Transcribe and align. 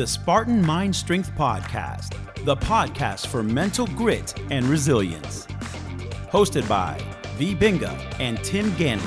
the 0.00 0.06
Spartan 0.06 0.64
Mind 0.64 0.96
Strength 0.96 1.30
Podcast, 1.32 2.16
the 2.46 2.56
podcast 2.56 3.26
for 3.26 3.42
mental 3.42 3.86
grit 3.88 4.32
and 4.50 4.64
resilience. 4.64 5.44
Hosted 6.32 6.66
by 6.66 6.98
V. 7.36 7.54
Binga 7.54 7.92
and 8.18 8.42
Tim 8.42 8.70
Ganley. 8.78 9.04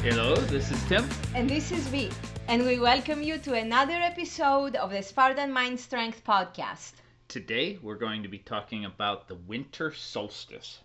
Hello, 0.00 0.34
this 0.34 0.70
is 0.70 0.82
Tim. 0.84 1.06
And 1.34 1.46
this 1.46 1.70
is 1.72 1.86
V. 1.88 2.08
And 2.48 2.64
we 2.64 2.78
welcome 2.78 3.22
you 3.22 3.36
to 3.36 3.52
another 3.52 3.92
episode 3.92 4.76
of 4.76 4.92
the 4.92 5.02
Spartan 5.02 5.52
Mind 5.52 5.78
Strength 5.78 6.24
Podcast. 6.24 6.92
Today 7.28 7.78
we're 7.82 7.96
going 7.96 8.22
to 8.22 8.30
be 8.30 8.38
talking 8.38 8.86
about 8.86 9.28
the 9.28 9.34
winter 9.34 9.92
solstice. 9.92 10.78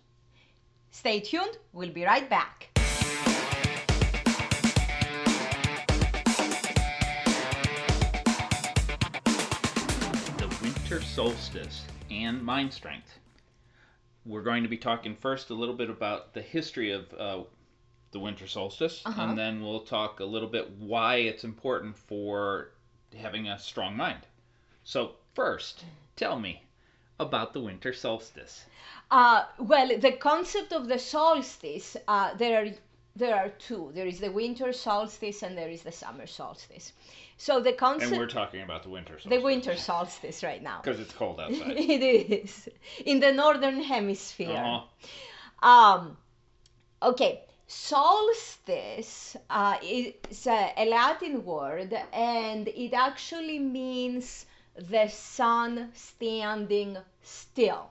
Stay 0.90 1.20
tuned, 1.20 1.56
we'll 1.72 1.88
be 1.88 2.04
right 2.04 2.28
back. 2.28 2.68
Winter 10.90 11.04
solstice 11.04 11.84
and 12.10 12.42
mind 12.42 12.72
strength. 12.72 13.18
We're 14.24 14.40
going 14.42 14.62
to 14.62 14.70
be 14.70 14.78
talking 14.78 15.14
first 15.16 15.50
a 15.50 15.54
little 15.54 15.74
bit 15.74 15.90
about 15.90 16.32
the 16.32 16.40
history 16.40 16.92
of 16.92 17.12
uh, 17.12 17.42
the 18.12 18.18
winter 18.18 18.46
solstice, 18.46 19.02
Uh-huh. 19.04 19.20
and 19.22 19.36
then 19.36 19.62
we'll 19.62 19.80
talk 19.84 20.20
a 20.20 20.24
little 20.24 20.48
bit 20.48 20.70
why 20.78 21.16
it's 21.16 21.44
important 21.44 21.94
for 21.94 22.70
having 23.14 23.48
a 23.48 23.58
strong 23.58 23.98
mind. 23.98 24.22
So, 24.82 25.16
first, 25.34 25.84
tell 26.16 26.40
me 26.40 26.62
about 27.20 27.52
the 27.52 27.60
winter 27.60 27.92
solstice. 27.92 28.64
Uh, 29.10 29.44
well, 29.58 29.88
the 29.98 30.12
concept 30.12 30.72
of 30.72 30.88
the 30.88 30.98
solstice, 30.98 31.98
uh, 32.06 32.32
there 32.36 32.64
are 32.64 32.70
there 33.18 33.34
are 33.36 33.48
two. 33.50 33.90
There 33.94 34.06
is 34.06 34.20
the 34.20 34.30
winter 34.30 34.72
solstice 34.72 35.42
and 35.42 35.58
there 35.58 35.68
is 35.68 35.82
the 35.82 35.92
summer 35.92 36.26
solstice. 36.26 36.92
So 37.36 37.60
the 37.60 37.72
concept. 37.72 38.12
And 38.12 38.20
we're 38.20 38.26
talking 38.26 38.62
about 38.62 38.82
the 38.84 38.90
winter 38.90 39.14
solstice. 39.14 39.30
the 39.30 39.40
winter 39.40 39.76
solstice 39.76 40.42
right 40.42 40.62
now. 40.62 40.80
Because 40.84 41.00
it's 41.00 41.12
cold 41.12 41.40
outside. 41.40 41.76
it 41.76 42.02
is 42.02 42.68
in 43.04 43.20
the 43.20 43.32
northern 43.32 43.82
hemisphere. 43.82 44.64
Uh-huh. 44.64 45.68
Um, 45.68 46.16
okay, 47.02 47.42
solstice 47.66 49.36
uh, 49.50 49.76
is 49.82 50.46
a, 50.46 50.72
a 50.76 50.86
Latin 50.86 51.44
word 51.44 51.92
and 52.12 52.68
it 52.68 52.92
actually 52.92 53.58
means 53.58 54.46
the 54.76 55.08
sun 55.08 55.90
standing 55.94 56.96
still. 57.22 57.90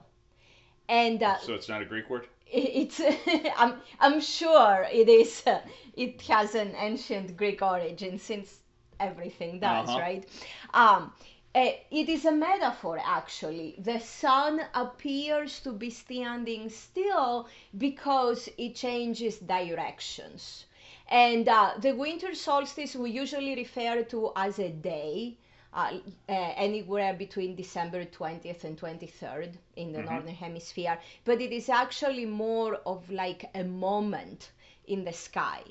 And 0.88 1.22
uh, 1.22 1.38
So 1.40 1.52
it's 1.52 1.68
not 1.68 1.82
a 1.82 1.84
Greek 1.84 2.08
word? 2.08 2.26
It's 2.50 3.00
I'm, 3.56 3.74
I'm 4.00 4.20
sure 4.20 4.86
it 4.92 5.08
is 5.08 5.42
uh, 5.46 5.60
it 5.94 6.22
has 6.22 6.54
an 6.54 6.74
ancient 6.78 7.36
greek 7.36 7.62
origin 7.62 8.18
since 8.18 8.60
everything 9.00 9.60
does 9.60 9.96
Uh-huh. 9.96 9.96
right? 9.96 10.26
Um, 10.74 11.12
uh, 11.54 11.70
it 11.90 12.08
is 12.08 12.24
a 12.24 12.32
metaphor 12.32 13.00
actually. 13.04 13.76
The 13.78 13.98
sun 14.00 14.60
appears 14.74 15.60
to 15.60 15.72
be 15.72 15.90
standing 15.90 16.68
still 16.68 17.48
because 17.76 18.48
it 18.58 18.74
changes 18.74 19.38
directions. 19.38 20.66
And 21.08 21.48
uh, 21.48 21.72
the 21.78 21.92
winter 21.92 22.34
solstice 22.34 22.94
we 22.96 23.10
usually 23.10 23.54
refer 23.56 24.02
to 24.04 24.32
as 24.36 24.58
a 24.58 24.68
day 24.70 25.36
uh, 25.72 25.98
uh, 26.28 26.32
anywhere 26.56 27.12
between 27.12 27.54
December 27.54 28.04
20th 28.04 28.64
and 28.64 28.80
23rd 28.80 29.52
in 29.76 29.92
the 29.92 30.02
northern 30.02 30.34
hemisphere, 30.34 30.98
but 31.24 31.40
it 31.40 31.52
is 31.52 31.68
actually 31.68 32.24
more 32.24 32.76
of 32.86 33.10
like 33.10 33.44
a 33.54 33.64
moment 33.64 34.50
in 34.86 35.04
the 35.04 35.12
sky. 35.12 35.62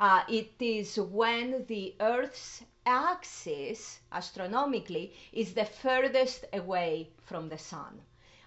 Uh, 0.00 0.22
it 0.28 0.52
is 0.60 0.96
when 0.96 1.64
the 1.68 1.94
Earth's 2.00 2.64
axis, 2.84 4.00
astronomically, 4.12 5.12
is 5.32 5.54
the 5.54 5.64
furthest 5.64 6.44
away 6.52 7.08
from 7.24 7.48
the 7.48 7.58
sun. 7.58 8.00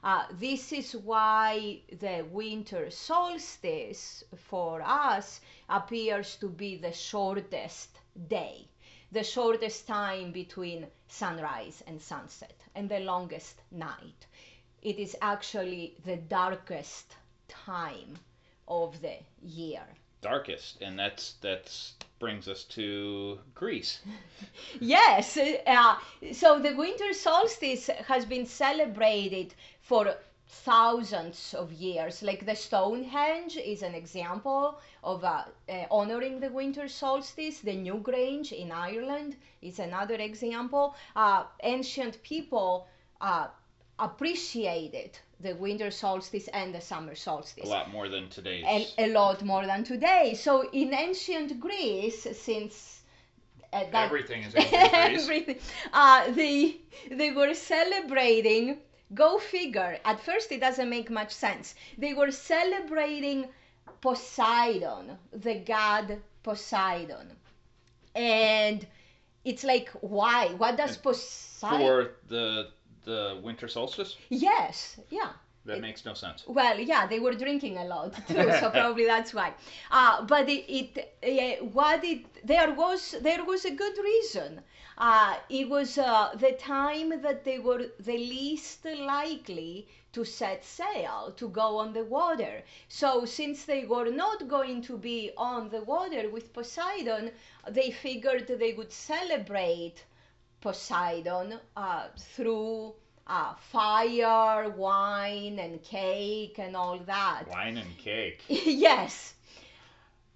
Uh, 0.04 0.26
this 0.34 0.72
is 0.72 0.96
why 0.96 1.80
the 2.00 2.26
winter 2.32 2.90
solstice 2.90 4.24
for 4.36 4.82
us 4.82 5.42
appears 5.70 6.36
to 6.38 6.48
be 6.48 6.78
the 6.78 6.94
shortest 6.94 8.00
day 8.28 8.68
the 9.12 9.24
shortest 9.24 9.88
time 9.88 10.32
between 10.32 10.88
sunrise 11.08 11.84
and 11.88 12.02
sunset 12.02 12.62
and 12.76 12.90
the 12.90 13.00
longest 13.00 13.62
night. 13.72 14.28
It 14.82 14.98
is 15.00 15.16
actually 15.22 15.96
the 16.06 16.18
darkest 16.18 17.16
time 17.48 18.18
of 18.68 19.02
the 19.02 19.18
year. 19.42 19.84
Darkest. 20.22 20.82
And 20.82 20.98
that's 21.00 21.34
that's 21.42 21.94
brings 22.20 22.48
us 22.48 22.64
to 22.66 23.40
Greece. 23.56 24.00
Yes, 24.80 25.38
uh, 25.38 25.96
so 26.34 26.60
the 26.60 26.76
winter 26.76 27.14
solstice 27.14 27.88
has 28.08 28.26
been 28.26 28.46
celebrated 28.46 29.54
for 29.82 30.16
thousands 30.50 31.54
of 31.54 31.72
years. 31.72 32.24
Like 32.24 32.46
the 32.46 32.56
Stonehenge 32.56 33.58
is 33.58 33.84
an 33.84 33.96
example 33.96 34.80
of 35.04 35.24
uh, 35.24 35.44
uh, 35.70 35.86
honoring 35.92 36.40
the 36.40 36.50
winter 36.50 36.88
solstice. 36.90 37.60
The 37.62 37.76
Newgrange 37.78 38.52
in 38.52 38.72
Ireland 38.72 39.38
is 39.62 39.80
another 39.80 40.16
example. 40.16 40.96
Uh, 41.16 41.46
ancient 41.64 42.22
people 42.24 42.88
uh, 43.22 43.48
appreciated 44.00 45.20
the 45.40 45.54
winter 45.56 45.92
solstice 45.92 46.48
and 46.50 46.74
the 46.74 46.82
summer 46.82 47.16
solstice 47.16 47.66
A 47.66 47.70
lot 47.70 47.92
more 47.92 48.10
than 48.10 48.30
today's. 48.30 48.66
a, 48.66 48.88
a 49.06 49.08
lot 49.08 49.44
more 49.44 49.66
than 49.66 49.84
today. 49.84 50.34
So 50.36 50.70
in 50.72 50.94
ancient 50.94 51.60
Greece, 51.60 52.28
since 52.38 53.04
uh, 53.74 53.84
that, 53.92 54.06
Everything 54.08 54.44
is 54.44 54.56
ancient 54.56 54.92
Greece. 54.94 55.24
everything, 55.24 55.58
uh, 55.94 56.32
they 56.32 56.78
they 57.12 57.32
were 57.32 57.54
celebrating. 57.54 58.80
Go 59.14 59.38
figure. 59.40 59.98
At 60.06 60.20
first, 60.20 60.52
it 60.52 60.60
doesn't 60.60 60.90
make 60.90 61.10
much 61.10 61.32
sense. 61.32 61.76
They 61.98 62.14
were 62.14 62.32
celebrating 62.32 63.48
Poseidon, 64.02 65.18
the 65.32 65.56
god 65.56 66.22
Poseidon, 66.44 67.36
and 68.16 68.86
it's 69.44 69.64
like, 69.64 69.90
why? 70.02 70.50
What 70.58 70.78
does 70.78 70.98
Poseidon? 70.98 71.80
For 71.80 72.12
the 72.28 72.70
the 73.06 73.40
winter 73.42 73.68
solstice? 73.68 74.16
Yes, 74.30 75.00
yeah. 75.10 75.34
That 75.70 75.78
It- 75.78 75.82
makes 75.82 76.04
no 76.06 76.14
sense. 76.14 76.44
Well, 76.48 76.80
yeah, 76.80 77.08
they 77.08 77.20
were 77.20 77.34
drinking 77.34 77.78
a 77.78 77.86
lot 77.86 78.14
too, 78.28 78.52
so 78.60 78.70
probably 78.72 79.06
that's 79.06 79.34
why. 79.34 79.54
Uh, 79.92 80.24
but 80.26 80.50
it, 80.50 80.66
it 80.80 81.60
uh, 81.62 81.66
what 81.66 82.04
it 82.04 82.26
there 82.46 82.72
was 82.74 83.16
there 83.22 83.44
was 83.46 83.66
a 83.66 83.72
good 83.72 83.98
reason. 83.98 84.62
Uh, 84.98 85.36
it 85.50 85.70
was 85.70 85.98
uh, 85.98 86.32
the 86.36 86.52
time 86.54 87.10
that 87.22 87.44
they 87.44 87.60
were 87.60 87.86
the 88.00 88.18
least 88.18 88.86
likely 88.86 89.88
to 90.12 90.26
set 90.26 90.66
sail 90.66 91.32
to 91.38 91.48
go 91.50 91.78
on 91.78 91.94
the 91.94 92.04
water. 92.04 92.64
So 92.88 93.26
since 93.26 93.66
they 93.66 93.86
were 93.86 94.10
not 94.12 94.48
going 94.48 94.82
to 94.90 94.98
be 94.98 95.32
on 95.38 95.70
the 95.70 95.82
water 95.84 96.30
with 96.30 96.52
Poseidon, 96.54 97.32
they 97.70 97.92
figured 97.92 98.48
they 98.48 98.74
would 98.74 98.92
celebrate 98.92 100.04
Poseidon 100.62 101.60
uh, 101.78 102.08
through 102.18 102.94
uh, 103.30 103.56
fire, 103.56 104.70
wine, 104.70 105.60
and 105.60 105.82
cake, 105.84 106.60
and 106.60 106.76
all 106.76 107.00
that. 107.00 107.46
Wine 107.50 107.78
and 107.78 107.98
cake. 107.98 108.44
yes. 108.50 109.36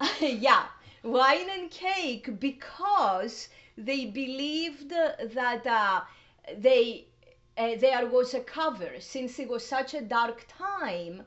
yeah, 0.20 0.66
wine 1.02 1.48
and 1.50 1.70
cake 1.70 2.38
because 2.40 3.48
they 3.76 4.06
believed 4.06 4.90
that 4.90 5.66
uh, 5.66 6.02
they 6.58 7.06
uh, 7.56 7.76
there 7.80 8.06
was 8.06 8.34
a 8.34 8.40
cover 8.40 9.00
since 9.00 9.38
it 9.38 9.48
was 9.48 9.66
such 9.66 9.94
a 9.94 10.00
dark 10.02 10.46
time 10.48 11.24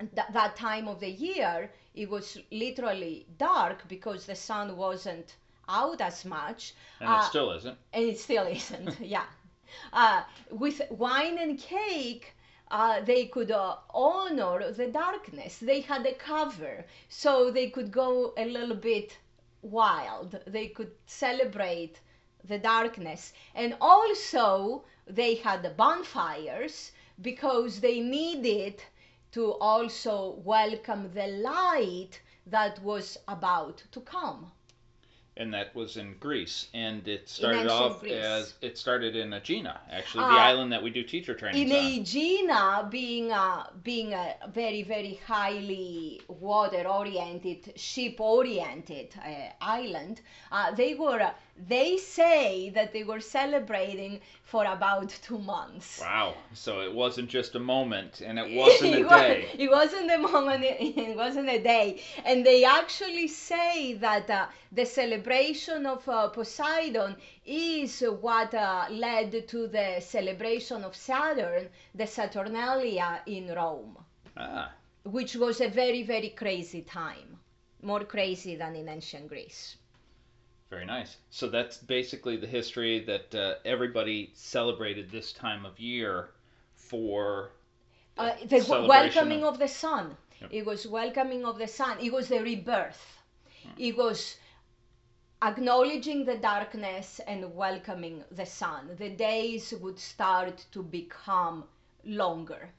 th- 0.00 0.28
that 0.32 0.56
time 0.56 0.88
of 0.88 1.00
the 1.00 1.10
year 1.10 1.70
it 1.94 2.08
was 2.10 2.38
literally 2.50 3.26
dark 3.38 3.86
because 3.88 4.26
the 4.26 4.34
sun 4.36 4.76
wasn't 4.76 5.36
out 5.68 6.00
as 6.00 6.24
much 6.24 6.74
And 7.00 7.08
Uh, 7.10 7.18
it 7.18 7.24
still 7.24 7.50
isn't. 7.52 7.78
and 7.92 8.04
it 8.04 8.18
still 8.18 8.46
isn't 8.46 9.00
yeah 9.00 9.26
uh, 9.92 10.22
with 10.50 10.82
wine 10.90 11.38
and 11.38 11.58
cake 11.58 12.34
uh, 12.72 13.00
they 13.02 13.26
could 13.26 13.50
uh, 13.50 13.76
honor 13.92 14.72
the 14.72 14.86
darkness. 14.86 15.58
They 15.58 15.82
had 15.82 16.06
a 16.06 16.14
cover 16.14 16.86
so 17.08 17.50
they 17.50 17.68
could 17.68 17.92
go 17.92 18.32
a 18.38 18.46
little 18.46 18.76
bit 18.76 19.18
wild. 19.60 20.40
They 20.46 20.68
could 20.68 20.92
celebrate 21.06 22.00
the 22.44 22.58
darkness. 22.58 23.34
And 23.54 23.76
also 23.80 24.84
they 25.06 25.34
had 25.34 25.76
bonfires 25.76 26.92
because 27.20 27.80
they 27.80 28.00
needed 28.00 28.82
to 29.32 29.52
also 29.52 30.40
welcome 30.44 31.12
the 31.12 31.26
light 31.26 32.20
that 32.46 32.82
was 32.82 33.18
about 33.28 33.82
to 33.92 34.00
come 34.00 34.50
and 35.36 35.54
that 35.54 35.74
was 35.74 35.96
in 35.96 36.14
Greece, 36.20 36.68
and 36.74 37.06
it 37.08 37.28
started 37.28 37.66
off 37.68 38.00
Greece. 38.00 38.12
as 38.12 38.54
it 38.60 38.76
started 38.76 39.16
in 39.16 39.32
Aegina, 39.32 39.80
actually 39.90 40.24
the 40.24 40.30
Uh, 40.30 40.50
island 40.50 40.72
that 40.72 40.82
we 40.82 40.90
do 40.90 41.02
teacher 41.02 41.34
trainings 41.34 41.70
in 41.70 41.76
on. 41.76 41.84
Aegina, 42.00 42.88
being 42.90 43.30
a 43.32 43.70
being 43.82 44.12
a 44.12 44.34
very 44.48 44.82
very 44.82 45.14
highly 45.26 46.20
water 46.28 46.86
oriented, 46.86 47.72
ship 47.76 48.20
oriented 48.20 49.08
uh, 49.24 49.52
island, 49.60 50.20
uh, 50.50 50.70
they 50.72 50.94
were 50.94 51.32
they 51.56 51.96
say 51.98 52.70
that 52.70 52.92
they 52.92 53.04
were 53.04 53.20
celebrating 53.20 54.20
for 54.42 54.64
about 54.64 55.08
two 55.22 55.38
months. 55.38 56.00
Wow! 56.00 56.34
So 56.54 56.80
it 56.80 56.92
wasn't 56.92 57.28
just 57.28 57.54
a 57.54 57.60
moment, 57.60 58.20
and 58.20 58.38
it 58.38 58.54
wasn't 58.62 58.94
a 58.94 58.98
it, 59.00 59.06
wa- 59.06 59.16
day. 59.18 59.48
it 59.58 59.70
wasn't 59.70 60.10
a 60.10 60.18
moment. 60.18 60.64
It 61.10 61.16
wasn't 61.16 61.48
a 61.48 61.62
day, 61.62 62.02
and 62.24 62.44
they 62.44 62.64
actually 62.64 63.28
say 63.28 63.94
that 63.94 64.28
uh, 64.30 64.46
the 64.72 64.84
celebration 64.86 65.86
of 65.86 66.08
uh, 66.08 66.28
Poseidon 66.28 67.16
is 67.44 68.00
what 68.20 68.54
uh, 68.54 68.86
led 68.90 69.46
to 69.48 69.66
the 69.68 70.00
celebration 70.00 70.84
of 70.84 70.94
Saturn, 70.96 71.68
the 71.94 72.06
Saturnalia 72.06 73.20
in 73.26 73.52
Rome, 73.54 73.96
Ah, 74.36 74.72
which 75.04 75.36
was 75.36 75.60
a 75.60 75.68
very 75.68 76.02
very 76.02 76.30
crazy 76.30 76.82
time, 76.82 77.38
more 77.82 78.04
crazy 78.04 78.56
than 78.56 78.74
in 78.76 78.88
ancient 78.88 79.28
Greece. 79.28 79.76
Very 80.72 80.86
nice. 80.86 81.16
So 81.30 81.48
that's 81.48 81.76
basically 81.76 82.36
the 82.36 82.46
history 82.46 82.94
that 83.04 83.34
uh, 83.34 83.54
everybody 83.64 84.18
celebrated 84.34 85.10
this 85.10 85.32
time 85.32 85.66
of 85.66 85.78
year 85.78 86.30
for. 86.74 87.50
Uh, 88.16 88.32
the 88.46 88.60
welcoming 88.88 89.42
of- 89.44 89.54
of 89.54 89.58
the 89.58 89.68
sun. 89.68 90.16
Yep. 90.40 90.50
It 90.58 90.64
was 90.66 90.86
welcoming 90.86 91.44
of 91.44 91.58
the 91.58 91.68
sun. 91.68 91.94
It 92.00 92.12
was 92.12 92.28
the 92.28 92.40
rebirth. 92.42 93.04
It 93.78 93.96
was 93.96 94.36
acknowledging 95.42 96.24
the 96.24 96.36
darkness 96.36 97.20
and 97.26 97.54
welcoming 97.54 98.24
the 98.30 98.46
sun. 98.46 98.82
The 98.98 99.10
days 99.10 99.72
would 99.82 99.98
start 99.98 100.66
to 100.72 100.82
become 100.82 101.64
longer. 102.04 102.70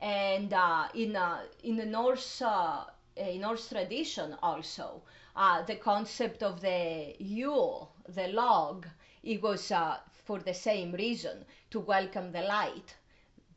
And 0.00 0.52
uh, 0.52 0.88
in 0.94 1.16
uh, 1.16 1.40
in 1.62 1.76
the 1.76 1.86
Norse 1.86 2.42
uh, 2.42 2.84
in 3.16 3.40
Norse 3.40 3.68
tradition 3.68 4.36
also, 4.42 5.02
uh, 5.38 5.62
the 5.62 5.76
concept 5.76 6.42
of 6.42 6.60
the 6.60 7.14
Yule, 7.18 7.92
the 8.08 8.28
log, 8.28 8.86
it 9.22 9.42
was 9.42 9.70
uh, 9.72 9.98
for 10.12 10.38
the 10.40 10.54
same 10.54 10.92
reason 10.92 11.44
to 11.70 11.80
welcome 11.80 12.32
the 12.32 12.42
light 12.42 12.96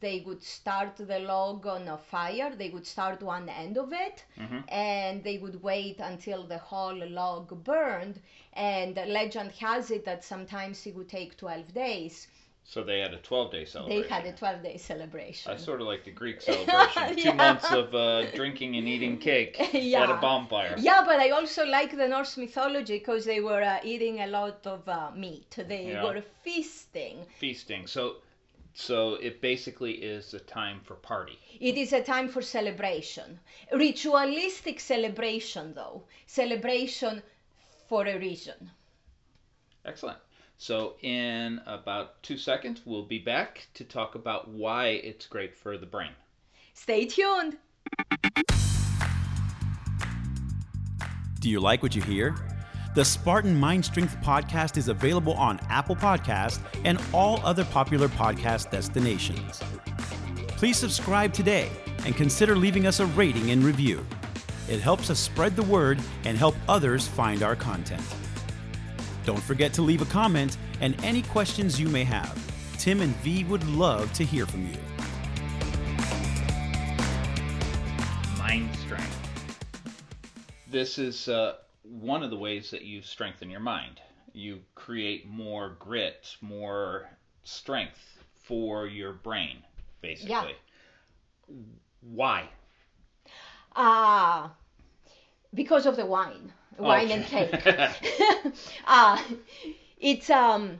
they 0.01 0.19
would 0.25 0.43
start 0.43 0.95
the 0.97 1.19
log 1.19 1.65
on 1.67 1.87
a 1.87 1.97
fire 1.97 2.51
they 2.57 2.69
would 2.69 2.87
start 2.87 3.21
one 3.21 3.47
end 3.49 3.77
of 3.77 3.93
it 3.93 4.25
Mhm. 4.37 4.63
and 4.69 5.23
they 5.23 5.37
would 5.37 5.61
wait 5.63 5.99
until 5.99 6.43
the 6.47 6.57
whole 6.57 6.95
log 7.21 7.63
burned 7.63 8.19
and 8.53 8.95
legend 9.07 9.51
has 9.59 9.91
it 9.91 10.05
that 10.05 10.23
sometimes 10.23 10.85
it 10.87 10.95
would 10.95 11.09
take 11.09 11.37
12 11.37 11.73
days 11.73 12.27
So 12.63 12.83
they 12.83 12.99
had 12.99 13.13
a 13.13 13.17
12 13.17 13.51
day 13.51 13.65
celebration. 13.65 14.01
they 14.03 14.07
had 14.15 14.25
a 14.25 14.31
12 14.37 14.63
day 14.63 14.77
celebration 14.77 15.51
I 15.51 15.57
sort 15.57 15.81
of 15.81 15.87
like 15.87 16.03
the 16.05 16.11
Greek 16.11 16.39
celebration. 16.49 17.15
Two 17.17 17.33
months 17.33 17.69
of 17.71 17.93
uh, 17.93 18.31
drinking 18.31 18.77
and 18.77 18.87
eating 18.87 19.17
cake 19.17 19.59
at 19.59 20.09
a 20.09 20.17
bonfire. 20.21 20.75
yeah 20.77 21.01
but 21.05 21.19
i 21.19 21.29
also 21.31 21.65
like 21.65 21.91
the 21.97 22.07
norse 22.07 22.37
mythology 22.37 22.97
because 22.99 23.25
they 23.25 23.41
were 23.41 23.61
uh, 23.63 23.79
eating 23.83 24.21
a 24.21 24.27
lot 24.27 24.65
of 24.65 24.87
uh, 24.87 25.11
meat 25.15 25.49
they 25.67 25.91
Yeah. 25.91 26.03
were 26.03 26.21
feasting 26.43 27.25
Feasting. 27.39 27.87
So, 27.87 28.17
so 28.73 29.15
it 29.15 29.41
basically 29.41 29.93
is 29.93 30.33
a 30.33 30.39
time 30.39 30.79
for 30.83 30.95
party. 30.95 31.37
It 31.59 31.75
is 31.77 31.91
a 31.93 32.01
time 32.01 32.29
for 32.29 32.41
celebration. 32.41 33.39
Ritualistic 33.73 34.79
celebration, 34.79 35.73
though. 35.73 36.03
Celebration 36.25 37.21
for 37.89 38.05
a 38.07 38.17
reason. 38.17 38.71
Excellent. 39.85 40.19
So, 40.61 40.93
in 41.01 41.59
about 41.65 42.21
two 42.21 42.37
seconds, 42.37 42.81
we'll 42.85 43.01
be 43.01 43.17
back 43.17 43.67
to 43.73 43.83
talk 43.83 44.13
about 44.13 44.47
why 44.47 44.89
it's 44.89 45.25
great 45.25 45.57
for 45.57 45.75
the 45.75 45.87
brain. 45.87 46.11
Stay 46.75 47.05
tuned. 47.05 47.57
Do 51.39 51.49
you 51.49 51.59
like 51.59 51.81
what 51.81 51.95
you 51.95 52.03
hear? 52.03 52.35
The 52.93 53.03
Spartan 53.03 53.59
Mind 53.59 53.83
Strength 53.83 54.17
podcast 54.21 54.77
is 54.77 54.87
available 54.87 55.33
on 55.33 55.59
Apple 55.67 55.95
Podcast 55.95 56.59
and 56.85 57.01
all 57.11 57.41
other 57.43 57.65
popular 57.65 58.07
podcast 58.07 58.69
destinations. 58.69 59.63
Please 60.49 60.77
subscribe 60.77 61.33
today 61.33 61.71
and 62.05 62.15
consider 62.15 62.55
leaving 62.55 62.85
us 62.85 62.99
a 62.99 63.07
rating 63.07 63.49
and 63.49 63.63
review. 63.63 64.05
It 64.69 64.79
helps 64.79 65.09
us 65.09 65.17
spread 65.17 65.55
the 65.55 65.63
word 65.63 65.99
and 66.23 66.37
help 66.37 66.53
others 66.69 67.07
find 67.07 67.41
our 67.41 67.55
content. 67.55 68.03
Don't 69.25 69.41
forget 69.41 69.73
to 69.73 69.81
leave 69.81 70.01
a 70.01 70.05
comment 70.05 70.57
and 70.79 71.01
any 71.03 71.21
questions 71.21 71.79
you 71.79 71.87
may 71.87 72.03
have. 72.03 72.37
Tim 72.77 73.01
and 73.01 73.15
V 73.17 73.43
would 73.43 73.67
love 73.67 74.11
to 74.13 74.23
hear 74.25 74.45
from 74.45 74.67
you. 74.67 74.77
Mind 78.37 78.75
strength. 78.75 79.17
This 80.69 80.97
is 80.97 81.27
uh, 81.27 81.57
one 81.83 82.23
of 82.23 82.29
the 82.29 82.37
ways 82.37 82.71
that 82.71 82.83
you 82.83 83.01
strengthen 83.01 83.49
your 83.49 83.59
mind. 83.59 84.01
You 84.33 84.61
create 84.75 85.27
more 85.29 85.75
grit, 85.79 86.35
more 86.41 87.09
strength 87.43 87.99
for 88.43 88.87
your 88.87 89.13
brain, 89.13 89.57
basically. 90.01 90.29
Yeah. 90.29 91.55
Why? 92.01 92.49
Uh, 93.75 94.49
because 95.53 95.85
of 95.85 95.95
the 95.95 96.05
wine, 96.05 96.53
wine 96.77 97.11
and 97.11 97.25
cake. 97.25 97.53
uh, 98.87 99.21
it's 99.99 100.29
um, 100.29 100.79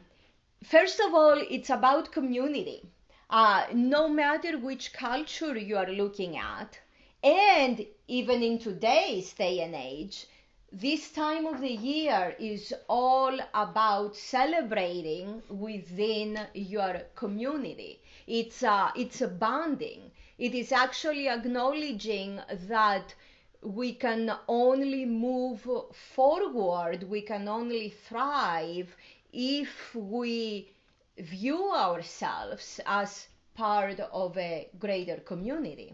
first 0.63 0.99
of 0.99 1.13
all, 1.13 1.41
it's 1.49 1.69
about 1.69 2.11
community. 2.11 2.89
Uh, 3.29 3.65
no 3.73 4.07
matter 4.09 4.57
which 4.57 4.93
culture 4.93 5.57
you 5.57 5.77
are 5.77 5.89
looking 5.89 6.37
at, 6.37 6.79
and 7.23 7.85
even 8.07 8.41
in 8.43 8.57
today's 8.59 9.33
day 9.33 9.59
and 9.61 9.75
age, 9.75 10.27
this 10.71 11.11
time 11.11 11.45
of 11.45 11.61
the 11.61 11.71
year 11.71 12.35
is 12.39 12.73
all 12.87 13.37
about 13.53 14.15
celebrating 14.15 15.41
within 15.49 16.47
your 16.53 17.01
community. 17.15 18.01
It's 18.27 18.63
a, 18.63 18.91
it's 18.95 19.21
a 19.21 19.27
bonding. 19.27 20.11
It 20.37 20.53
is 20.55 20.71
actually 20.71 21.27
acknowledging 21.27 22.41
that 22.49 23.13
we 23.61 23.93
can 23.93 24.31
only 24.47 25.05
move 25.05 25.67
forward, 25.93 27.03
we 27.03 27.21
can 27.21 27.47
only 27.47 27.89
thrive 27.89 28.95
if 29.31 29.95
we 29.95 30.71
view 31.17 31.71
ourselves 31.71 32.79
as 32.85 33.27
part 33.55 33.99
of 33.99 34.37
a 34.37 34.69
greater 34.79 35.17
community. 35.17 35.93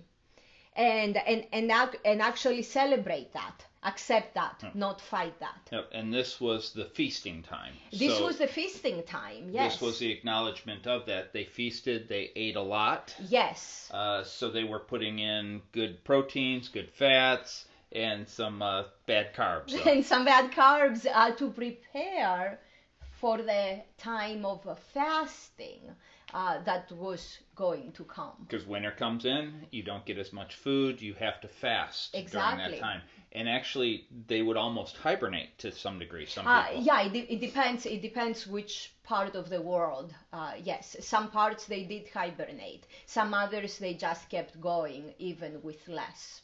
And 0.75 1.17
and 1.17 1.47
and, 1.51 1.71
and 2.05 2.21
actually 2.21 2.63
celebrate 2.63 3.33
that 3.33 3.66
accept 3.83 4.33
that 4.35 4.63
not 4.75 5.01
fight 5.01 5.39
that 5.39 5.69
Yep, 5.71 5.89
and 5.91 6.13
this 6.13 6.39
was 6.41 6.73
the 6.73 6.85
feasting 6.85 7.43
time. 7.43 7.73
this 7.91 8.17
So 8.17 8.25
was 8.25 8.37
the 8.37 8.47
feasting 8.47 9.03
time 9.03 9.49
yes 9.51 9.73
This 9.73 9.81
was 9.81 9.99
the 9.99 10.11
acknowledgement 10.11 10.87
of 10.87 11.05
that. 11.05 11.33
They 11.33 11.43
feasted, 11.45 12.07
they 12.07 12.31
ate 12.35 12.55
a 12.55 12.61
lot. 12.61 13.15
yes 13.29 13.89
Uh, 13.93 14.23
so 14.23 14.49
they 14.49 14.63
were 14.63 14.79
putting 14.79 15.19
in 15.19 15.61
good 15.71 16.03
proteins, 16.03 16.67
good 16.69 16.89
fats, 16.91 17.65
and 17.91 18.27
some 18.27 18.61
uh, 18.61 18.83
bad 19.05 19.33
carbs. 19.33 19.71
So. 19.71 19.89
and 19.89 20.05
some 20.05 20.25
bad 20.25 20.51
carbs 20.51 21.05
uh, 21.11 21.31
to 21.31 21.49
prepare 21.49 22.59
for 23.19 23.37
the 23.37 23.81
time 23.97 24.45
of 24.45 24.65
fasting 24.93 25.81
uh, 26.33 26.59
that 26.63 26.91
was 26.91 27.39
going 27.55 27.91
to 27.93 28.03
come 28.03 28.33
Because 28.47 28.65
winter 28.65 28.91
comes 28.91 29.25
in, 29.25 29.65
you 29.71 29.83
don't 29.83 30.05
get 30.05 30.17
as 30.17 30.31
much 30.33 30.55
food. 30.55 31.01
You 31.01 31.13
have 31.15 31.39
to 31.41 31.47
fast 31.47 32.13
during 32.31 32.57
that 32.57 32.77
time. 32.77 33.01
And 33.31 33.47
actually, 33.49 34.07
they 34.27 34.41
would 34.41 34.57
almost 34.57 34.97
hibernate 34.97 35.57
to 35.59 35.71
some 35.71 35.99
degree. 35.99 36.25
Some 36.25 36.45
Uh, 36.45 36.63
people. 36.63 36.81
yeah, 36.83 37.01
it, 37.03 37.15
it 37.15 37.39
depends. 37.39 37.85
It 37.85 38.01
depends 38.01 38.47
which 38.47 38.93
part 39.03 39.35
of 39.35 39.49
the 39.49 39.61
world. 39.61 40.13
Uh, 40.33 40.53
yes, 40.63 40.95
some 40.99 41.29
parts 41.29 41.65
they 41.65 41.83
did 41.83 42.09
hibernate. 42.09 42.87
Some 43.05 43.33
others 43.33 43.77
they 43.77 43.93
just 43.93 44.29
kept 44.29 44.59
going 44.59 45.13
even 45.19 45.61
with 45.61 45.87
less. 45.87 46.41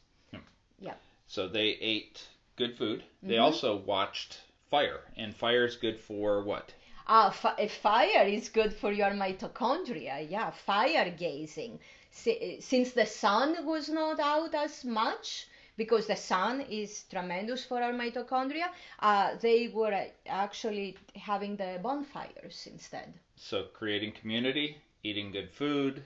Yeah. 0.79 0.95
So 1.27 1.47
they 1.47 1.69
ate 1.81 2.27
good 2.55 2.77
food. 2.77 3.03
They 3.25 3.35
Mm-hmm. 3.35 3.43
also 3.43 3.75
watched 3.75 4.41
fire, 4.69 5.01
and 5.15 5.35
fire 5.35 5.65
is 5.65 5.75
good 5.75 5.99
for 5.99 6.43
what? 6.43 6.73
Uh, 7.07 7.29
fi- 7.31 7.67
fire 7.67 8.25
is 8.27 8.49
good 8.49 8.73
for 8.73 8.91
your 8.91 9.11
mitochondria. 9.11 10.29
Yeah, 10.29 10.51
fire 10.51 11.09
gazing. 11.11 11.79
Si- 12.11 12.59
since 12.61 12.91
the 12.91 13.05
sun 13.05 13.65
was 13.65 13.89
not 13.89 14.19
out 14.19 14.53
as 14.53 14.83
much, 14.85 15.47
because 15.77 16.07
the 16.07 16.15
sun 16.15 16.61
is 16.61 17.03
tremendous 17.09 17.65
for 17.65 17.81
our 17.81 17.93
mitochondria, 17.93 18.67
uh, 18.99 19.35
they 19.41 19.67
were 19.67 20.07
actually 20.27 20.97
having 21.15 21.55
the 21.55 21.79
bonfires 21.81 22.67
instead. 22.71 23.13
So 23.35 23.63
creating 23.73 24.13
community, 24.13 24.77
eating 25.03 25.31
good 25.31 25.49
food, 25.51 26.03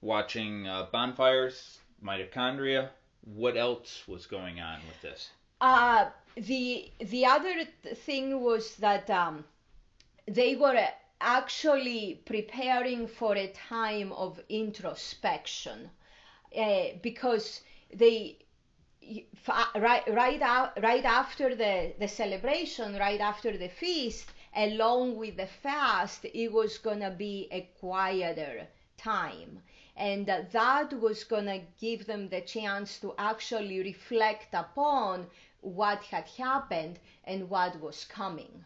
watching 0.00 0.66
uh, 0.66 0.86
bonfires, 0.92 1.78
mitochondria. 2.02 2.90
What 3.22 3.56
else 3.56 4.04
was 4.06 4.26
going 4.26 4.60
on 4.60 4.80
with 4.86 5.00
this? 5.00 5.30
Uh, 5.60 6.06
the 6.36 6.90
the 6.98 7.24
other 7.24 7.64
thing 7.94 8.40
was 8.40 8.76
that 8.76 9.08
um, 9.08 9.44
they 10.26 10.56
were 10.56 10.86
actually 11.20 12.20
preparing 12.26 13.06
for 13.06 13.34
a 13.36 13.46
time 13.48 14.12
of 14.12 14.40
introspection 14.48 15.90
uh, 16.56 16.84
because 17.02 17.62
they 17.94 18.36
right 19.76 20.02
right 20.08 21.04
after 21.04 21.54
the 21.54 21.92
the 21.98 22.08
celebration 22.08 22.96
right 22.96 23.20
after 23.20 23.56
the 23.56 23.68
feast 23.68 24.32
along 24.56 25.16
with 25.16 25.36
the 25.36 25.46
fast 25.46 26.24
it 26.24 26.50
was 26.52 26.78
to 26.78 27.10
be 27.16 27.46
a 27.50 27.60
quieter 27.80 28.66
time. 28.96 29.60
And 29.96 30.26
that 30.26 30.92
was 30.94 31.24
to 31.24 31.60
give 31.78 32.06
them 32.06 32.28
the 32.28 32.40
chance 32.40 32.98
to 33.00 33.14
actually 33.18 33.78
reflect 33.80 34.54
upon 34.54 35.26
what 35.60 36.02
had 36.04 36.26
happened 36.28 36.98
and 37.24 37.48
what 37.50 37.80
was 37.80 38.04
coming. 38.04 38.64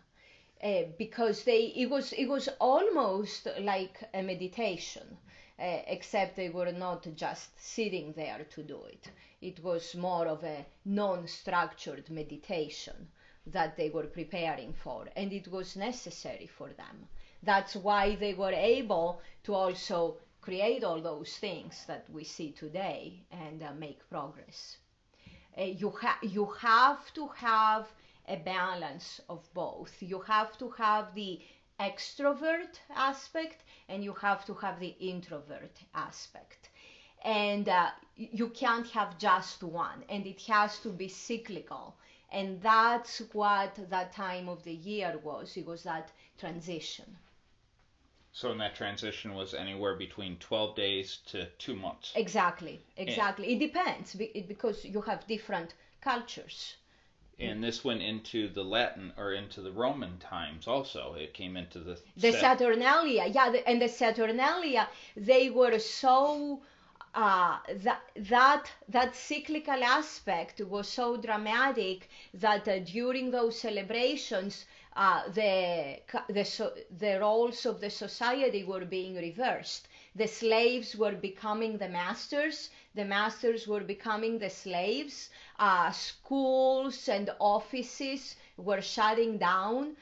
Uh, 0.63 0.83
because 0.99 1.45
they 1.45 1.67
it 1.77 1.89
was 1.89 2.13
it 2.13 2.27
was 2.27 2.49
almost 2.61 3.47
like 3.61 4.03
a 4.15 4.23
meditation 4.23 5.17
uh, 5.59 5.79
except 5.87 6.35
they 6.37 6.49
were 6.49 6.73
not 6.73 7.07
just 7.15 7.51
sitting 7.59 8.13
there 8.15 8.45
to 8.51 8.63
do 8.63 8.83
it 8.85 9.11
it 9.41 9.63
was 9.63 9.95
more 9.95 10.27
of 10.29 10.45
a 10.45 10.67
non-structured 10.85 12.09
meditation 12.11 13.09
that 13.47 13.77
they 13.77 13.91
were 13.91 14.07
preparing 14.07 14.73
for 14.73 15.09
and 15.17 15.33
it 15.33 15.49
was 15.49 15.77
necessary 15.77 16.47
for 16.47 16.69
them 16.75 17.09
that's 17.43 17.75
why 17.77 18.15
they 18.17 18.35
were 18.35 18.53
able 18.53 19.21
to 19.45 19.55
also 19.55 20.17
create 20.41 20.85
all 20.85 21.01
those 21.01 21.37
things 21.39 21.85
that 21.87 22.09
we 22.11 22.25
see 22.25 22.51
today 22.53 23.25
and 23.31 23.63
uh, 23.63 23.73
make 23.75 24.09
progress 24.11 24.79
uh, 25.59 25.63
you, 25.63 25.91
ha- 25.91 26.19
you 26.23 26.47
have 26.47 27.13
to 27.15 27.27
have 27.29 27.87
a 28.29 28.37
balance 28.37 29.21
of 29.29 29.49
both. 29.55 30.03
You 30.03 30.21
have 30.21 30.57
to 30.59 30.71
have 30.71 31.15
the 31.15 31.41
extrovert 31.81 32.79
aspect 32.95 33.65
and 33.89 34.05
you 34.05 34.13
have 34.15 34.45
to 34.47 34.55
have 34.55 34.79
the 34.81 34.95
introvert 35.01 35.79
aspect. 35.95 36.68
And 37.25 37.69
uh, 37.69 37.91
you 38.17 38.49
can't 38.49 38.89
have 38.91 39.19
just 39.19 39.63
one, 39.63 40.05
and 40.09 40.27
it 40.27 40.41
has 40.43 40.79
to 40.81 40.91
be 40.91 41.09
cyclical. 41.09 41.97
And 42.31 42.61
that's 42.61 43.23
what 43.33 43.79
that 43.91 44.13
time 44.13 44.49
of 44.49 44.63
the 44.65 44.75
year 44.75 45.19
was. 45.23 45.57
It 45.57 45.67
was 45.67 45.83
that 45.85 46.11
transition. 46.39 47.17
So, 48.33 48.53
in 48.53 48.59
that 48.59 48.75
transition 48.75 49.35
was 49.35 49.55
anywhere 49.55 49.97
between 49.97 50.37
12 50.37 50.77
days 50.77 51.19
to 51.27 51.47
two 51.59 51.75
months. 51.75 52.13
Exactly, 52.15 52.81
exactly. 52.97 53.53
And 53.53 53.63
it 53.63 53.67
depends 53.73 54.15
because 54.15 54.85
you 54.85 55.01
have 55.01 55.27
different 55.27 55.75
cultures. 56.01 56.77
And 57.41 57.63
this 57.63 57.85
went 57.85 58.03
into 58.03 58.49
the 58.49 58.65
Latin 58.65 59.13
or 59.17 59.33
into 59.33 59.61
the 59.63 59.71
Roman 59.71 60.19
times 60.19 60.67
also. 60.67 61.15
It 61.15 61.35
came 61.35 61.57
into 61.57 61.79
the 61.79 62.01
the 62.17 62.33
Saturnalia, 62.33 63.27
yeah, 63.27 63.51
the, 63.51 63.69
and 63.69 63.81
the 63.81 63.89
Saturnalia 63.89 64.89
they 65.17 65.49
were 65.49 65.79
so 65.79 66.61
uh, 67.15 67.59
that 67.85 68.01
that 68.17 68.71
that 68.89 69.15
cyclical 69.15 69.83
aspect 69.85 70.61
was 70.61 70.89
so 70.89 71.17
dramatic 71.17 72.09
that 72.35 72.67
uh, 72.69 72.79
during 72.81 73.31
those 73.31 73.59
celebrations 73.59 74.65
uh, 74.97 75.29
the 75.31 75.99
the 76.29 76.45
so, 76.45 76.73
the 76.99 77.19
roles 77.21 77.65
of 77.67 77.81
the 77.81 77.91
society 77.91 78.65
were 78.65 78.85
being 78.85 79.15
reversed. 79.17 79.89
The 80.15 80.27
slaves 80.27 80.97
were 80.97 81.13
becoming 81.15 81.79
the 81.79 81.89
masters. 81.89 82.71
The 82.95 83.05
masters 83.05 83.67
were 83.67 83.81
becoming 83.85 84.39
the 84.39 84.51
slaves. 84.51 85.31
Uh, 85.59 85.91
schools 85.93 87.09
and 87.09 87.31
offices 87.41 88.37
were 88.57 88.81
shutting 88.83 89.39
down. 89.39 89.97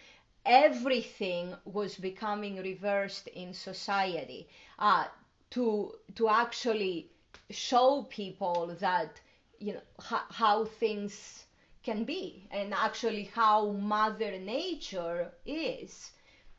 Everything 0.47 1.57
was 1.65 1.97
becoming 1.97 2.57
reversed 2.63 3.27
in 3.29 3.53
society 3.53 4.49
uh, 4.79 5.05
to 5.51 5.95
to 6.15 6.29
actually 6.29 7.11
show 7.51 8.03
people 8.11 8.77
that 8.81 9.21
you 9.59 9.75
know 9.75 9.83
how 10.31 10.65
things 10.65 11.47
can 11.83 12.05
be 12.05 12.49
and 12.51 12.75
actually 12.75 13.25
how 13.35 13.71
Mother 13.71 14.39
Nature 14.39 15.33
is. 15.47 16.11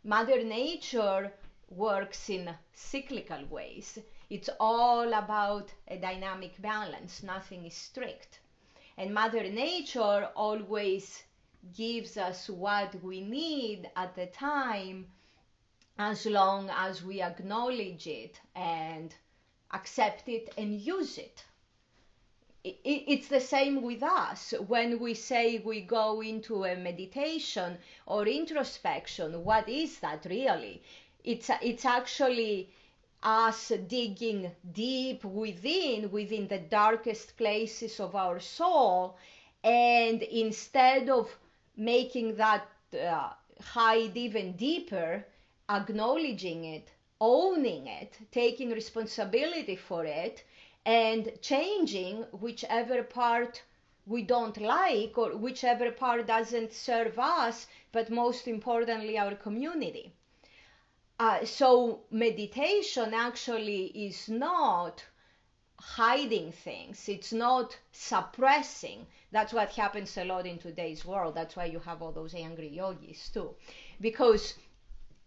Mother 0.03 0.41
Nature 0.43 1.33
works 1.69 2.29
in 2.29 2.49
cyclical 2.73 3.43
ways. 3.49 3.99
It's 4.29 4.49
all 4.59 5.13
about 5.13 5.73
a 5.89 5.97
dynamic 5.97 6.61
balance, 6.61 7.23
nothing 7.23 7.65
is 7.65 7.75
strict. 7.75 8.39
And 8.97 9.13
Mother 9.13 9.43
Nature 9.43 10.29
always 10.35 11.23
gives 11.75 12.15
us 12.17 12.49
what 12.49 12.95
we 13.03 13.19
need 13.21 13.89
at 13.95 14.15
the 14.15 14.27
time 14.27 15.07
as 15.99 16.25
long 16.25 16.69
as 16.69 17.03
we 17.03 17.21
acknowledge 17.21 18.07
it 18.07 18.39
and 18.55 19.15
accept 19.71 20.27
it 20.29 20.53
and 20.57 20.79
use 20.79 21.17
it. 21.17 21.43
It's 22.63 23.29
the 23.29 23.39
same 23.39 23.81
with 23.81 24.03
us. 24.03 24.53
When 24.67 24.99
we 24.99 25.13
say 25.13 25.59
we 25.59 25.81
go 25.81 26.21
into 26.21 26.65
a 26.65 26.75
meditation 26.75 27.77
or 28.05 28.27
introspection 28.27 29.43
what 29.43 29.69
is 29.69 29.99
that 29.99 30.25
really? 30.29 30.83
It's 31.23 31.49
it's 31.61 31.85
actually 31.85 32.69
us 33.23 33.71
digging 33.87 34.51
deep 34.73 35.23
within 35.23 36.11
within 36.11 36.47
the 36.47 36.59
darkest 36.59 37.37
places 37.37 37.99
of 37.99 38.15
our 38.15 38.39
soul 38.39 39.17
and 39.63 40.21
instead 40.23 41.09
of 41.09 41.29
making 41.75 42.35
that 42.35 42.67
uh, 42.93 43.29
hide 43.61 44.15
even 44.15 44.53
deeper 44.53 45.25
acknowledging 45.69 46.65
it 46.65 46.89
owning 47.19 47.87
it 47.87 48.17
taking 48.31 48.69
responsibility 48.69 49.75
for 49.75 50.05
it 50.05 50.43
and 50.85 51.31
changing 51.41 52.23
whichever 52.31 53.03
part 53.03 53.61
we 54.07 54.21
don't 54.21 54.57
like 54.61 55.17
or 55.17 55.35
whichever 55.35 55.91
part 55.91 56.25
doesn't 56.25 56.71
serve 56.71 57.19
us, 57.19 57.67
but 57.91 58.09
most 58.09 58.47
importantly, 58.47 59.17
our 59.17 59.35
community. 59.35 60.13
Uh, 61.19 61.43
so, 61.43 62.01
meditation 62.09 63.13
actually 63.13 63.87
is 63.87 64.29
not 64.29 65.03
hiding 65.79 66.51
things, 66.53 67.09
it's 67.09 67.33
not 67.33 67.77
suppressing. 67.91 69.05
That's 69.31 69.51
what 69.51 69.71
happens 69.71 70.17
a 70.17 70.23
lot 70.23 70.45
in 70.45 70.57
today's 70.57 71.03
world. 71.03 71.35
That's 71.35 71.57
why 71.57 71.65
you 71.65 71.79
have 71.79 72.01
all 72.01 72.13
those 72.13 72.33
angry 72.33 72.69
yogis, 72.69 73.29
too. 73.29 73.55
Because 73.99 74.53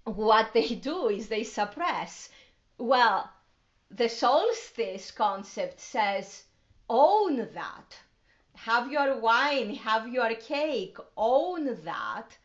what 0.05 0.53
they 0.53 0.75
do 0.75 1.09
is 1.09 1.29
they 1.29 1.45
suppress. 1.45 2.31
Well, 2.79 3.31
the 3.91 4.09
solstice 4.09 5.11
concept 5.11 5.81
says 5.81 6.45
own 6.89 7.49
that. 7.55 7.99
Have 8.55 8.91
your 8.93 9.19
wine, 9.19 9.75
have 9.77 10.09
your 10.09 10.35
cake, 10.35 10.97
own 11.17 11.79
that, 11.85 12.37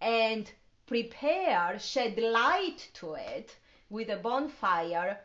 and 0.00 0.50
prepare, 0.86 1.78
shed 1.78 2.18
light 2.18 2.88
to 2.94 3.14
it 3.14 3.56
with 3.88 4.08
a 4.08 4.16
bonfire 4.16 5.20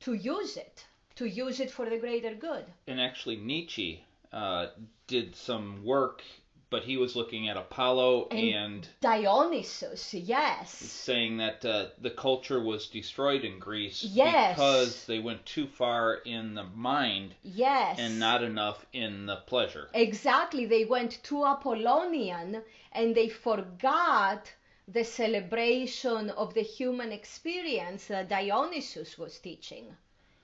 to 0.00 0.14
use 0.14 0.56
it, 0.56 0.84
to 1.14 1.26
use 1.26 1.60
it 1.60 1.70
for 1.70 1.88
the 1.88 1.98
greater 1.98 2.34
good. 2.34 2.64
And 2.86 3.00
actually, 3.00 3.36
Nietzsche 3.36 4.04
uh, 4.32 4.66
did 5.06 5.36
some 5.36 5.84
work 5.84 6.22
but 6.70 6.84
he 6.84 6.96
was 6.96 7.14
looking 7.14 7.48
at 7.48 7.56
Apollo 7.56 8.28
and, 8.30 8.40
and 8.40 8.88
Dionysus, 9.00 10.14
yes. 10.14 10.70
Saying 10.70 11.36
that 11.36 11.64
uh, 11.64 11.86
the 12.00 12.10
culture 12.10 12.60
was 12.62 12.88
destroyed 12.88 13.44
in 13.44 13.58
Greece 13.58 14.02
yes. 14.02 14.54
because 14.54 15.04
they 15.06 15.18
went 15.18 15.44
too 15.46 15.66
far 15.66 16.14
in 16.24 16.54
the 16.54 16.64
mind 16.64 17.34
yes. 17.42 17.98
and 17.98 18.18
not 18.18 18.42
enough 18.42 18.86
in 18.92 19.26
the 19.26 19.36
pleasure. 19.36 19.88
Exactly. 19.94 20.66
They 20.66 20.84
went 20.84 21.22
too 21.22 21.44
Apollonian 21.44 22.62
and 22.92 23.14
they 23.14 23.28
forgot 23.28 24.52
the 24.88 25.04
celebration 25.04 26.30
of 26.30 26.54
the 26.54 26.62
human 26.62 27.12
experience 27.12 28.06
that 28.06 28.28
Dionysus 28.28 29.18
was 29.18 29.38
teaching. 29.38 29.96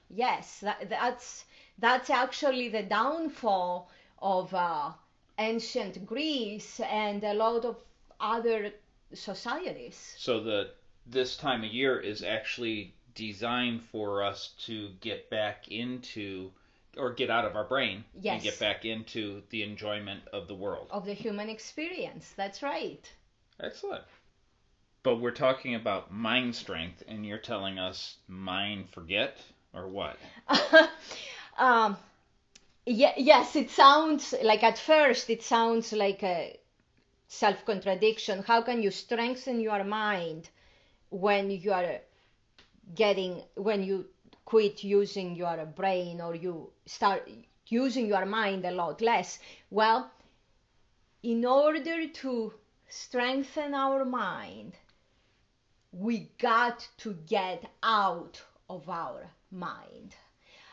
Yes, 0.08 0.60
that, 0.60 0.88
that's 0.88 1.44
that's 1.78 2.10
actually 2.10 2.68
the 2.68 2.82
downfall 2.82 3.90
of 4.20 4.52
uh, 4.54 4.92
ancient 5.40 6.06
Greece 6.06 6.80
and 6.80 7.24
a 7.24 7.34
lot 7.34 7.64
of 7.64 7.76
other 8.20 8.72
societies. 9.12 10.14
So 10.18 10.40
the 10.40 10.70
this 11.06 11.36
time 11.36 11.64
of 11.64 11.72
year 11.72 11.98
is 11.98 12.22
actually 12.22 12.94
designed 13.14 13.82
for 13.90 14.22
us 14.22 14.54
to 14.66 14.90
get 15.00 15.28
back 15.30 15.68
into 15.68 16.50
or 16.96 17.12
get 17.12 17.30
out 17.30 17.44
of 17.44 17.56
our 17.56 17.64
brain 17.64 18.04
yes. 18.14 18.34
and 18.34 18.42
get 18.42 18.58
back 18.58 18.84
into 18.84 19.42
the 19.50 19.62
enjoyment 19.62 20.22
of 20.32 20.46
the 20.48 20.54
world. 20.54 20.88
Of 20.90 21.04
the 21.06 21.14
human 21.14 21.48
experience. 21.48 22.32
That's 22.36 22.62
right. 22.62 23.10
Excellent. 23.60 24.04
But 25.02 25.16
we're 25.16 25.30
talking 25.30 25.74
about 25.74 26.12
mind 26.12 26.54
strength 26.54 27.02
and 27.08 27.24
you're 27.24 27.38
telling 27.38 27.78
us 27.78 28.16
mind 28.28 28.90
forget 28.90 29.38
or 29.72 29.88
what? 29.88 30.18
um 31.58 31.96
Yes, 32.92 33.54
it 33.54 33.70
sounds 33.70 34.34
like 34.42 34.64
at 34.64 34.76
first 34.76 35.30
it 35.30 35.44
sounds 35.44 35.92
like 35.92 36.24
a 36.24 36.58
self 37.28 37.64
contradiction. 37.64 38.42
How 38.42 38.62
can 38.62 38.82
you 38.82 38.90
strengthen 38.90 39.60
your 39.60 39.84
mind 39.84 40.50
when 41.10 41.52
you 41.52 41.72
are 41.72 42.00
getting, 42.96 43.42
when 43.54 43.84
you 43.84 44.06
quit 44.44 44.82
using 44.82 45.36
your 45.36 45.64
brain 45.66 46.20
or 46.20 46.34
you 46.34 46.72
start 46.86 47.30
using 47.68 48.06
your 48.06 48.26
mind 48.26 48.64
a 48.64 48.72
lot 48.72 49.00
less? 49.00 49.38
Well, 49.70 50.10
in 51.22 51.44
order 51.44 52.08
to 52.08 52.54
strengthen 52.88 53.72
our 53.72 54.04
mind, 54.04 54.74
we 55.92 56.30
got 56.40 56.88
to 56.98 57.14
get 57.26 57.70
out 57.84 58.42
of 58.68 58.88
our 58.88 59.30
mind. 59.52 60.16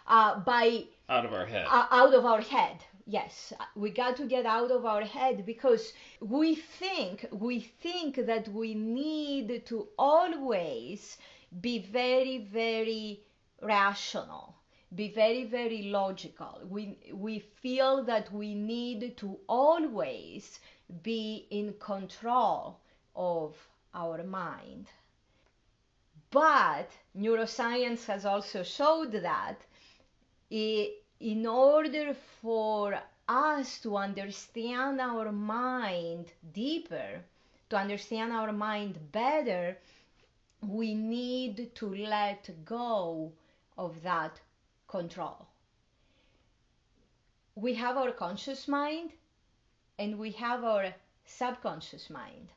Uh, 0.08 0.40
by 0.40 0.86
out 1.10 1.26
of 1.26 1.34
our 1.34 1.46
head. 1.46 1.68
Uh, 1.70 1.88
out 1.92 2.14
of 2.14 2.26
our 2.26 2.42
head. 2.42 2.84
Yes, 3.06 3.54
we 3.76 3.90
got 3.90 4.18
to 4.18 4.26
get 4.26 4.46
out 4.46 4.70
of 4.72 4.86
our 4.86 5.04
head 5.04 5.46
because 5.46 5.94
we 6.20 6.56
think 6.56 7.26
we 7.32 7.62
think 7.62 8.18
that 8.26 8.50
we 8.50 8.74
need 8.74 9.66
to 9.68 9.88
always 9.98 11.18
be 11.62 11.80
very 11.80 12.40
very 12.40 13.22
rational, 13.62 14.56
be 14.94 15.08
very 15.14 15.46
very 15.46 15.84
logical. 15.84 16.62
We 16.68 16.98
we 17.14 17.40
feel 17.40 18.04
that 18.04 18.32
we 18.34 18.54
need 18.54 19.16
to 19.18 19.40
always 19.48 20.60
be 21.02 21.48
in 21.50 21.76
control 21.80 22.82
of 23.16 23.56
our 23.94 24.22
mind. 24.24 24.88
But 26.30 26.92
neuroscience 27.18 28.06
has 28.06 28.26
also 28.26 28.64
showed 28.64 29.14
that 29.14 29.66
in 30.50 31.46
order 31.46 32.16
for 32.42 33.00
us 33.28 33.80
to 33.80 33.98
understand 33.98 35.02
our 35.02 35.32
mind 35.32 36.32
deeper, 36.54 37.22
to 37.70 37.76
understand 37.76 38.32
our 38.32 38.54
mind 38.54 39.12
better, 39.12 39.78
we 40.62 40.94
need 40.94 41.76
to 41.76 41.94
let 41.94 42.50
go 42.66 43.32
of 43.78 44.02
that 44.04 44.40
control. 44.88 45.48
We 47.56 47.74
have 47.74 47.98
our 47.98 48.12
conscious 48.12 48.68
mind 48.68 49.12
and 50.00 50.18
we 50.18 50.32
have 50.32 50.64
our 50.64 50.94
subconscious 51.26 52.10
mind. 52.10 52.50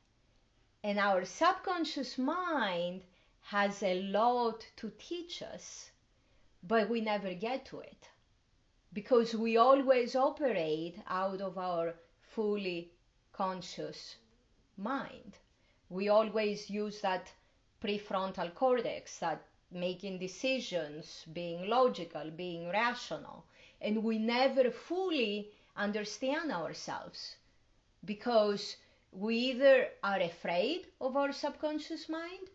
And 0.85 0.99
our 0.99 1.25
subconscious 1.25 2.17
mind 2.19 3.03
has 3.43 3.83
a 3.83 4.03
lot 4.03 4.67
to 4.77 4.93
teach 4.99 5.43
us 5.43 5.90
but 6.63 6.89
we 6.89 7.01
never 7.01 7.35
get 7.35 7.65
to 7.67 7.81
it. 7.81 8.09
Because 8.93 9.35
we 9.35 9.57
always 9.57 10.17
operate 10.17 10.97
out 11.09 11.41
of 11.41 11.57
our 11.59 11.95
fully 12.21 12.91
conscious 13.33 14.17
mind. 14.77 15.39
We 15.89 16.09
always 16.09 16.69
use 16.71 17.01
that 17.01 17.33
prefrontal 17.83 18.55
cortex, 18.55 19.19
that 19.19 19.43
making 19.73 20.19
decisions, 20.19 21.25
being 21.33 21.69
logical, 21.69 22.31
being 22.31 22.69
rational, 22.71 23.45
and 23.81 24.03
we 24.03 24.19
never 24.19 24.71
fully 24.71 25.49
understand 25.77 26.53
ourselves. 26.53 27.37
Because 28.05 28.77
we 29.13 29.37
either 29.37 29.89
are 30.03 30.21
afraid 30.21 30.87
of 31.01 31.17
our 31.17 31.33
subconscious 31.33 32.09
mind 32.09 32.49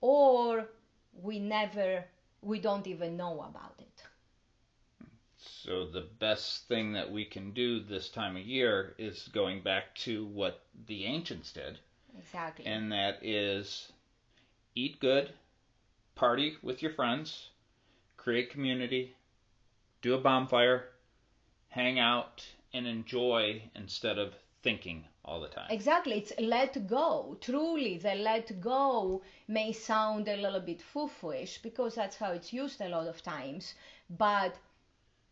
or 0.00 0.68
we 1.12 1.38
never 1.38 2.04
we 2.48 2.58
don't 2.58 2.86
even 2.86 3.16
know 3.16 3.42
about 3.42 3.74
it. 3.78 4.02
So 5.36 5.86
the 5.86 6.06
best 6.18 6.66
thing 6.66 6.92
that 6.94 7.12
we 7.12 7.26
can 7.26 7.52
do 7.52 7.78
this 7.78 8.08
time 8.08 8.36
of 8.36 8.42
year 8.42 8.94
is 8.98 9.28
going 9.32 9.62
back 9.62 9.94
to 10.06 10.24
what 10.24 10.62
the 10.86 11.04
ancients 11.04 11.52
did. 11.52 11.78
Exactly. 12.18 12.64
And 12.64 12.90
that 12.90 13.18
is 13.22 13.92
eat 14.74 14.98
good, 14.98 15.30
party 16.14 16.56
with 16.62 16.80
your 16.82 16.92
friends, 16.92 17.50
create 18.16 18.50
community, 18.50 19.14
do 20.00 20.14
a 20.14 20.18
bonfire, 20.18 20.88
hang 21.68 21.98
out, 21.98 22.46
and 22.72 22.86
enjoy 22.86 23.62
instead 23.74 24.18
of 24.18 24.34
thinking 24.62 25.04
all 25.28 25.40
the 25.40 25.48
time. 25.48 25.66
Exactly. 25.70 26.18
It's 26.18 26.32
let 26.38 26.86
go. 26.86 27.36
Truly, 27.40 27.98
the 27.98 28.14
let 28.14 28.60
go 28.60 29.22
may 29.46 29.72
sound 29.72 30.28
a 30.28 30.36
little 30.36 30.60
bit 30.60 30.80
foo-fooish 30.80 31.62
because 31.62 31.94
that's 31.96 32.16
how 32.16 32.32
it's 32.32 32.52
used 32.52 32.80
a 32.80 32.88
lot 32.88 33.06
of 33.06 33.22
times, 33.22 33.74
but 34.08 34.56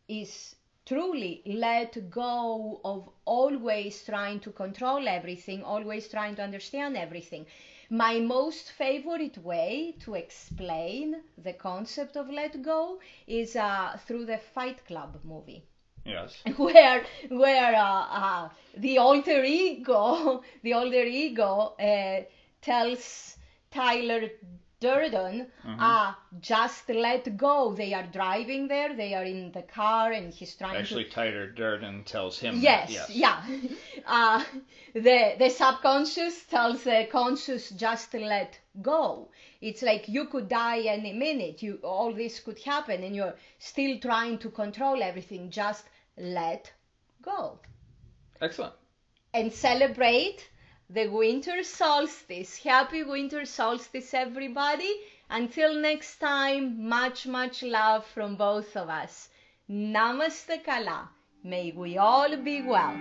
is 0.09 0.56
truly 0.85 1.42
let 1.46 2.11
go 2.11 2.80
of 2.85 3.09
always 3.24 4.04
trying 4.04 4.40
to 4.40 4.52
control 4.52 5.09
everything, 5.09 5.62
always 5.64 6.09
trying 6.09 6.37
to 6.37 6.42
understand 6.42 6.96
everything. 6.96 7.46
My 7.90 8.20
most 8.20 8.72
favorite 8.72 9.38
way 9.38 9.94
to 10.00 10.14
explain 10.14 11.22
the 11.38 11.54
concept 11.54 12.16
of 12.16 12.30
let 12.30 12.62
go 12.62 13.00
is 13.26 13.56
uh, 13.56 13.98
through 14.06 14.26
the 14.26 14.38
Fight 14.38 14.85
Club 14.87 15.18
movie. 15.24 15.64
Yes. 16.07 16.42
Where 16.57 17.05
where 17.29 17.75
uh, 17.75 18.07
uh, 18.25 18.49
the 18.77 18.99
alter 18.99 19.45
ego 19.45 20.42
the 20.62 20.73
alter 20.73 21.05
ego 21.05 21.75
uh, 21.79 22.23
tells 22.62 23.37
Tyler 23.71 24.31
Durden, 24.79 25.47
mm-hmm. 25.66 25.81
uh, 25.81 26.12
just 26.38 26.90
let 26.90 27.35
go. 27.38 27.73
They 27.75 27.95
are 27.95 28.07
driving 28.12 28.69
there. 28.69 28.95
They 28.95 29.14
are 29.14 29.25
in 29.25 29.51
the 29.53 29.62
car, 29.62 30.12
and 30.12 30.33
he's 30.33 30.55
trying 30.55 30.75
to. 30.75 30.79
Actually, 30.81 31.05
to. 31.05 31.11
Tyler 31.11 31.47
Durden 31.51 32.05
tells 32.05 32.38
him. 32.38 32.61
Yes, 32.61 32.95
that, 32.95 33.11
yes. 33.11 33.11
yeah. 33.11 33.57
Uh, 34.07 34.45
the 34.92 35.35
the 35.38 35.49
subconscious 35.49 36.45
tells 36.45 36.85
the 36.85 37.09
conscious 37.11 37.71
just 37.71 38.12
let 38.14 38.61
go. 38.83 39.29
It's 39.62 39.83
like 39.83 40.09
you 40.09 40.27
could 40.27 40.49
die 40.49 40.83
any 40.83 41.12
minute. 41.14 41.62
You 41.62 41.81
all 41.83 42.12
this 42.12 42.38
could 42.40 42.59
happen, 42.59 43.03
and 43.03 43.16
you're 43.16 43.35
still 43.59 43.99
trying 43.99 44.38
to 44.38 44.51
control 44.51 45.03
everything. 45.03 45.51
Just 45.51 45.85
let 46.18 46.72
go. 47.22 47.59
Excellent. 48.40 48.74
And 49.35 49.52
celebrate 49.52 50.48
the 50.88 51.09
winter 51.09 51.62
solstice. 51.62 52.57
Happy 52.59 53.02
winter 53.02 53.44
solstice, 53.44 54.14
everybody. 54.14 54.92
Until 55.29 55.74
next 55.74 56.18
time, 56.18 56.88
much, 56.88 57.26
much 57.26 57.62
love 57.62 58.07
from 58.07 58.37
both 58.37 58.76
of 58.76 58.88
us. 58.88 59.29
Namaste 59.68 60.64
Kala. 60.64 61.11
May 61.42 61.72
we 61.72 61.98
all 61.98 62.37
be 62.37 62.62
well. 62.62 62.96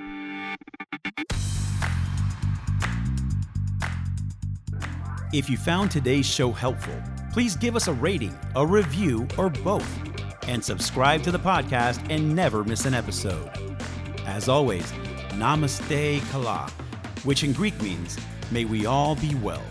If 5.34 5.49
you 5.49 5.58
found 5.58 5.91
today's 5.91 6.25
show 6.25 6.51
helpful, 6.51 6.95
please 7.34 7.56
give 7.56 7.75
us 7.75 7.88
a 7.88 7.93
rating, 7.93 8.38
a 8.56 8.65
review, 8.65 9.28
or 9.38 9.49
both 9.49 10.14
and 10.47 10.63
subscribe 10.63 11.23
to 11.23 11.31
the 11.31 11.39
podcast 11.39 12.05
and 12.10 12.36
never 12.36 12.63
miss 12.63 12.86
an 12.86 12.93
episode. 12.93 13.49
As 14.25 14.49
always, 14.49 14.91
Namaste 15.31 16.21
Kala, 16.31 16.69
which 17.23 17.43
in 17.43 17.53
Greek 17.53 17.79
means, 17.81 18.17
may 18.51 18.65
we 18.65 18.86
all 18.86 19.15
be 19.15 19.36
well. 19.36 19.63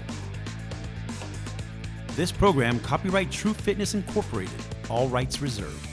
This 2.16 2.30
program, 2.30 2.78
copyright 2.80 3.30
True 3.30 3.54
Fitness 3.54 3.94
Incorporated, 3.94 4.60
all 4.88 5.08
rights 5.08 5.40
reserved. 5.42 5.88